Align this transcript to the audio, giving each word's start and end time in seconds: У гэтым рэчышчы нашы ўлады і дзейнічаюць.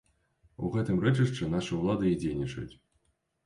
У 0.67 0.71
гэтым 0.75 1.03
рэчышчы 1.03 1.51
нашы 1.53 1.77
ўлады 1.85 2.05
і 2.15 2.17
дзейнічаюць. 2.25 2.75